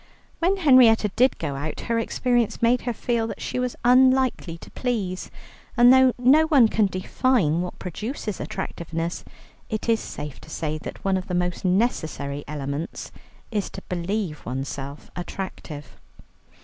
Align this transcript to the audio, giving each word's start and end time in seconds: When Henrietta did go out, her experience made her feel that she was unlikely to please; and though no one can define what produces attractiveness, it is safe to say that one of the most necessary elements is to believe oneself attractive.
When 0.39 0.57
Henrietta 0.57 1.09
did 1.15 1.37
go 1.37 1.53
out, 1.55 1.81
her 1.81 1.99
experience 1.99 2.59
made 2.59 2.81
her 2.89 2.91
feel 2.93 3.27
that 3.27 3.39
she 3.39 3.59
was 3.59 3.75
unlikely 3.85 4.57
to 4.57 4.71
please; 4.71 5.29
and 5.77 5.93
though 5.93 6.11
no 6.17 6.47
one 6.47 6.69
can 6.69 6.87
define 6.87 7.61
what 7.61 7.77
produces 7.77 8.39
attractiveness, 8.39 9.23
it 9.69 9.87
is 9.87 9.99
safe 9.99 10.41
to 10.41 10.49
say 10.49 10.79
that 10.79 11.05
one 11.05 11.17
of 11.17 11.27
the 11.27 11.35
most 11.35 11.63
necessary 11.63 12.43
elements 12.47 13.11
is 13.51 13.69
to 13.69 13.83
believe 13.89 14.43
oneself 14.43 15.11
attractive. 15.15 15.99